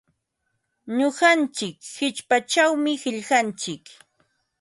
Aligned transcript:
Nuqantsik 0.97 1.77
qichpachawmi 1.93 2.93
qillqantsik. 3.03 3.85